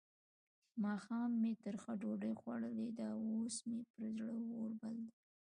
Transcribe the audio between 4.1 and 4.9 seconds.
زړه اور